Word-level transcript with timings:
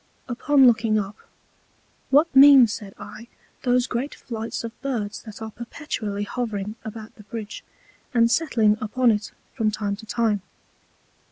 Upon 0.27 0.65
looking 0.65 0.97
up, 0.97 1.15
What 2.09 2.35
mean, 2.35 2.65
said 2.65 2.95
I, 2.97 3.27
those 3.61 3.85
great 3.85 4.15
Flights 4.15 4.63
of 4.63 4.71
Birds 4.81 5.21
that 5.21 5.43
are 5.43 5.51
perpetually 5.51 6.23
hovering 6.23 6.73
about 6.83 7.13
the 7.17 7.23
Bridge, 7.25 7.63
and 8.11 8.31
settling 8.31 8.79
upon 8.81 9.11
it 9.11 9.31
from 9.53 9.69
time 9.69 9.95
to 9.97 10.07
time? 10.07 10.41